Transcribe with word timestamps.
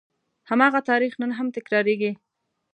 هماغه 0.49 0.79
تاریخ 0.89 1.13
نن 1.21 1.31
هم 1.37 1.47
تکرارېږي. 1.55 2.11